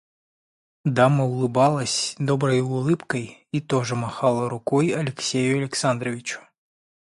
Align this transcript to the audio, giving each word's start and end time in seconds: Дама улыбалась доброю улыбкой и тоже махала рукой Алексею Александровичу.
Дама 0.83 1.25
улыбалась 1.25 2.15
доброю 2.17 2.65
улыбкой 2.67 3.45
и 3.51 3.61
тоже 3.61 3.93
махала 3.95 4.49
рукой 4.49 4.87
Алексею 4.95 5.59
Александровичу. 5.59 6.41